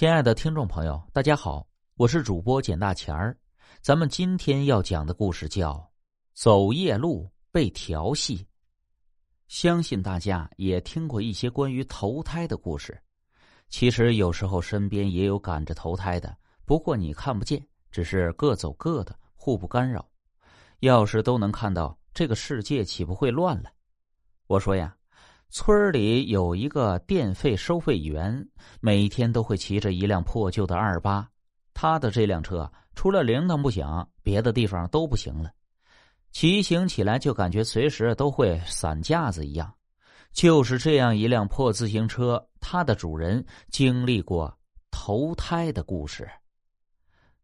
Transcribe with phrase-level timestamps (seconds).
[0.00, 3.36] 亲爱的听众朋友，大家好，我是主播简大钱儿。
[3.82, 5.72] 咱们今天要讲的故事叫
[6.32, 8.38] 《走夜路被调戏》。
[9.48, 12.98] 相信大家也听过一些关于投胎的故事。
[13.68, 20.08] 其实有时候身边也有赶着投胎的，不过你看不见，只是各走各的，互不干扰。
[20.78, 23.70] 要是都能看到，这个世界岂不会乱了？
[24.46, 24.96] 我说呀。
[25.52, 28.48] 村里有一个电费收费员，
[28.80, 31.28] 每天都会骑着一辆破旧的二八。
[31.74, 35.50] 他的这辆车除了铃铛不响，别的地方都不行了。
[36.30, 39.72] 骑行起来就感觉随时都会散架子一样。
[40.32, 44.56] 就是这样一辆破自行车，它的主人经历过
[44.92, 46.30] 投胎的故事。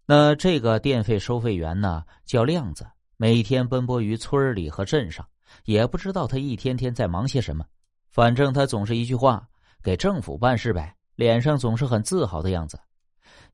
[0.05, 2.87] 那这个电费收费员呢，叫亮子，
[3.17, 5.27] 每天奔波于村里和镇上，
[5.65, 7.67] 也不知道他一天天在忙些什么。
[8.17, 9.47] 反正他总是一句话，
[9.83, 12.81] 给政府办事呗，脸上总是很自豪的样子。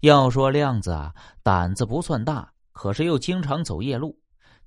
[0.02, 1.12] 要说亮子啊，
[1.42, 4.16] 胆子不算大，可是又经常走夜路，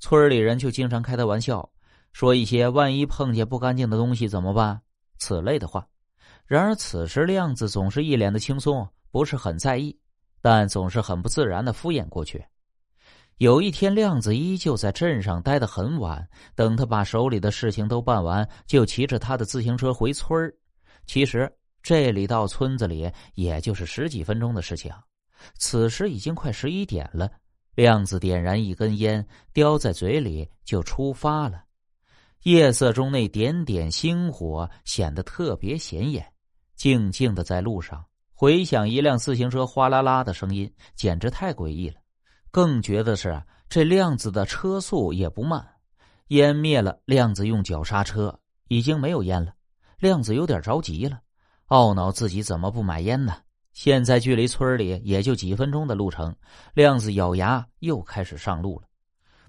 [0.02, 1.70] 村里人就经常开他玩笑，
[2.12, 4.82] 说一些万一碰见不干净的东西怎么办
[5.18, 5.88] 此类的话。
[6.46, 9.98] 然而此时亮子总是一脸的轻松，不是很在意，
[10.42, 12.44] 但总是很不自然的敷衍过去。
[13.38, 16.26] 有一天，亮子依旧在镇上待得很晚。
[16.56, 20.54] 等他把手里的事情都办完，就骑着他的自行车回村儿。
[21.06, 21.52] 其实
[21.84, 24.90] 这里到村子里也就是十几分钟的事情。
[25.58, 27.30] 此时已经快十一点了，
[27.76, 31.62] 亮子点燃一根烟，叼在嘴里就出发了。
[32.44, 36.26] 夜色中那点点星火显得特别显眼。
[36.76, 41.96] 静静的在路上回想一辆自行车哗啦啦的声音，简直太诡异了。
[42.56, 45.62] 更觉得是这亮子的车速也不慢，
[46.28, 48.40] 烟灭了，亮子用脚刹车，
[48.70, 49.54] 已经没有烟了。
[50.00, 51.20] 亮子有点着急了，
[51.68, 53.36] 懊恼自己怎么不买烟呢？
[53.74, 56.34] 现在距离村里也就几分钟的路程，
[56.74, 58.88] 亮子咬牙又开始上路了。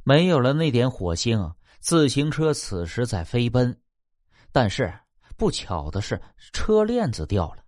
[0.03, 3.81] 没有了那点火星，自行车此时在飞奔，
[4.50, 4.93] 但是
[5.37, 6.21] 不巧的是
[6.53, 7.62] 车链子掉了。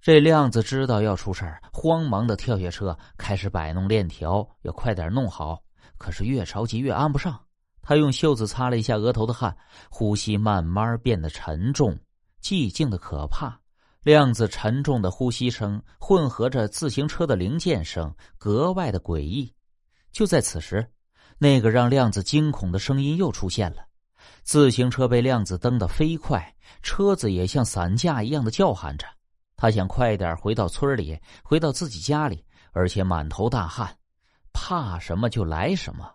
[0.00, 5.60] 这亮子知道要出事儿，慌忙的跳下车，开始摆弄链条，要快点弄好。
[5.98, 7.40] 可是越着急越安不上。
[7.82, 9.56] 他用袖子擦了一下额头的汗，
[9.90, 11.98] 呼吸慢慢变得沉重、
[12.42, 13.58] 寂静的可怕。
[14.02, 19.52] 亮子沉重的呼吸声混合着自行车的零件声，格外的诡异。
[20.12, 20.86] 就在此时，
[21.38, 23.78] 那个让亮子惊恐的声音又出现了。
[24.42, 29.06] 自行车被亮子蹬得飞快，车子也像散架一样的叫喊着。
[29.56, 33.96] 他想快点回到村里，回到自己家里，而且满头大汗，
[34.52, 36.12] 怕什么就来什么。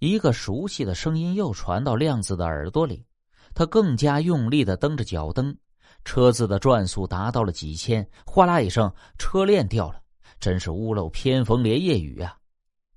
[0.00, 3.06] 一个熟悉的声音又传到亮子的耳朵里，
[3.54, 5.56] 他更加用力的蹬着脚蹬，
[6.04, 10.02] 车子的转速达到了几千，哗啦一声，车链掉了，
[10.40, 12.36] 真是屋漏偏逢连夜雨啊！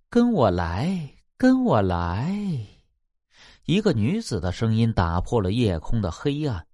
[0.10, 1.08] 跟我来，
[1.38, 2.36] 跟我来！
[3.66, 6.66] 一个女子的声音打破了夜空的黑暗。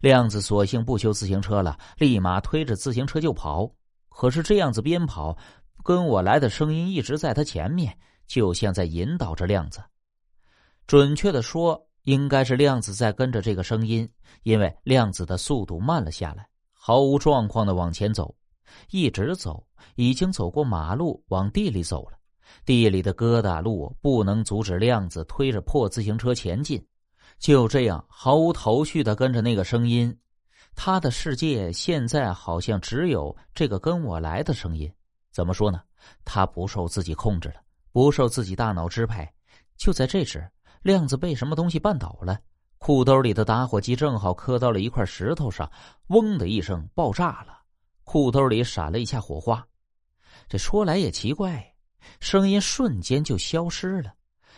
[0.00, 3.70] 亮子索性不修自行车了，立马推着自行车就跑。
[4.08, 5.36] 可是这样子边跑，
[5.82, 9.80] 跟我来的声音一直在他前面，就像在引导着亮子。
[10.86, 14.08] 准确的说，应该是亮子在跟着这个声音，
[14.42, 18.34] 因为亮子的速度慢了下来，毫无状况的往前走，
[18.90, 19.66] 一直走，
[19.96, 22.18] 已经走过马路，往地里走了。
[22.64, 26.82] 地里的疙瘩路不能阻止亮子推着破自行车前进。
[27.38, 30.16] 就这样毫无头绪的跟着那个声音，
[30.74, 34.92] 他的世界现在好像只有这个跟我来的声音。
[35.30, 35.80] 怎么说呢？
[36.24, 37.56] 他不受自己控制了，
[37.92, 39.28] 不受自己大脑支配。
[39.76, 40.48] 就在这时，
[40.82, 42.38] 亮子被什么东西绊倒了，
[42.78, 45.70] 裤兜里的打火机正好磕到了一块石头上，
[46.08, 47.60] 嗡的一声爆炸了，
[48.02, 49.64] 裤兜里闪了一下火花。
[50.48, 51.74] 这说来也奇怪，
[52.20, 54.14] 声音瞬间就消失了。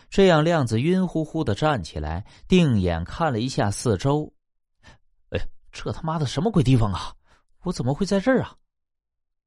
[0.09, 4.31] 这样，亮子晕乎乎的站起来，定眼看了一下四周。
[5.29, 5.39] 哎，
[5.71, 7.13] 这他妈的什么鬼地方啊！
[7.63, 8.55] 我怎么会在这儿啊？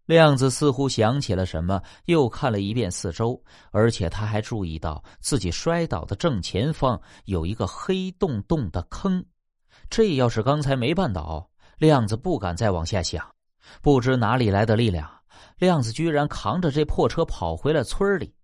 [0.06, 9.24] 亮子似乎想起了什么，又看了一遍四周，而且他还注意到自己摔倒的正前方有一个黑洞洞的坑。
[9.88, 13.26] 这要是刚才没绊倒，亮子不敢再往下想。
[13.80, 15.10] 不知哪里来的力量，
[15.58, 18.34] 亮子居然扛着这破车跑回了村里。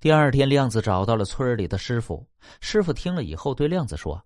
[0.00, 2.26] 第二天，亮子找到了村里的师傅。
[2.62, 4.24] 师傅听了以后，对亮子说：“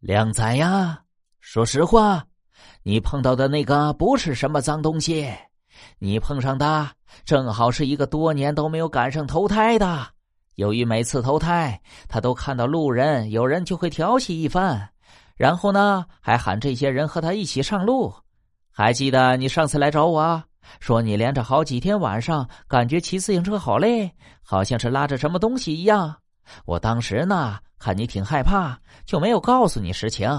[0.00, 1.02] 亮仔呀，
[1.40, 2.24] 说实话，
[2.82, 5.30] 你碰到的那个不是什么脏东西，
[5.98, 6.88] 你碰上的
[7.26, 10.08] 正好是一个多年都没有赶上投胎的。
[10.54, 11.78] 由于每次投胎，
[12.08, 14.88] 他都看到路人，有人就会调戏一番，
[15.36, 18.10] 然后呢，还喊这些人和他一起上路。
[18.72, 20.42] 还记得你上次来找我，
[20.80, 24.10] 说你连着好几天晚上感觉骑自行车好累，
[24.42, 26.16] 好像是拉着什么东西一样。
[26.64, 30.30] 我当时呢，看你挺害怕，就没有告诉你实情。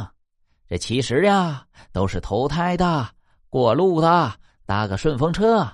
[0.68, 3.08] 这其实呀，都是投胎的、
[3.50, 4.34] 过路的，
[4.66, 5.68] 搭个顺风车。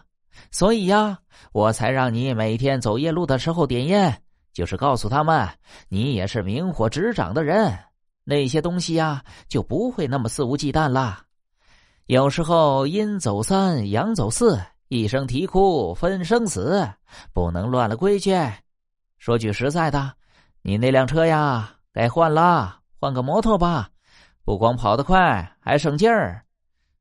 [0.51, 1.17] 所以呀，
[1.51, 4.21] 我才让你每天走夜路的时候点烟，
[4.53, 5.47] 就是告诉他们
[5.89, 7.77] 你也是明火执掌的人，
[8.23, 11.19] 那些东西呀就不会那么肆无忌惮了。
[12.07, 16.85] 有时候阴走三，阳走四，一声啼哭分生死，
[17.31, 18.33] 不能乱了规矩。
[19.17, 20.13] 说句实在的。
[20.61, 23.89] 你那辆车呀，该换了，换个摩托吧，
[24.43, 26.43] 不光跑得快，还省劲儿。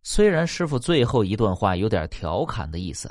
[0.04, 3.10] 虽然师傅最后一段话有点调侃的意思，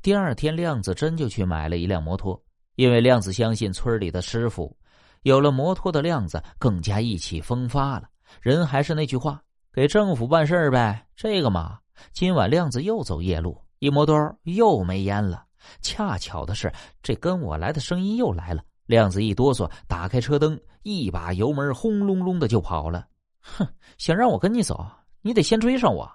[0.00, 2.42] 第二天亮子真就去买了一辆摩托，
[2.76, 4.74] 因为亮子相信村里的师傅，
[5.22, 8.08] 有了摩托的亮子更加意气风发了。
[8.40, 9.42] 人还是那句话，
[9.72, 11.06] 给政府办事儿呗。
[11.14, 11.78] 这个嘛，
[12.12, 15.44] 今晚亮子又走夜路，一摸兜又没烟了。
[15.82, 16.72] 恰巧的是，
[17.02, 18.62] 这跟我来的声音又来了。
[18.86, 23.06] 亮子一哆嗦，打开车灯，一把油门，轰隆隆的就跑了。
[23.40, 23.66] 哼，
[23.98, 24.86] 想让我跟你走，
[25.20, 26.10] 你得先追上我。